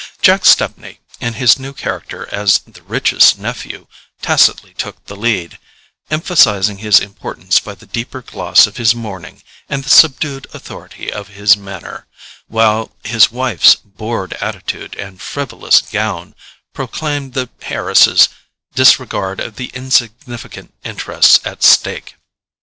Jack 0.19 0.45
Stepney, 0.47 0.97
in 1.19 1.35
his 1.35 1.59
new 1.59 1.73
character 1.73 2.27
as 2.33 2.57
the 2.65 2.81
richest 2.81 3.37
nephew, 3.37 3.85
tacitly 4.19 4.73
took 4.73 5.05
the 5.05 5.15
lead, 5.15 5.59
emphasizing 6.09 6.79
his 6.79 6.99
importance 6.99 7.59
by 7.59 7.75
the 7.75 7.85
deeper 7.85 8.23
gloss 8.23 8.65
of 8.65 8.77
his 8.77 8.95
mourning 8.95 9.43
and 9.69 9.83
the 9.83 9.91
subdued 9.91 10.47
authority 10.55 11.13
of 11.13 11.27
his 11.27 11.55
manner; 11.55 12.07
while 12.47 12.89
his 13.03 13.31
wife's 13.31 13.75
bored 13.75 14.33
attitude 14.41 14.95
and 14.95 15.21
frivolous 15.21 15.81
gown 15.81 16.33
proclaimed 16.73 17.33
the 17.33 17.51
heiress's 17.61 18.29
disregard 18.73 19.39
of 19.39 19.55
the 19.57 19.69
insignificant 19.75 20.73
interests 20.83 21.39
at 21.45 21.61
stake. 21.61 22.15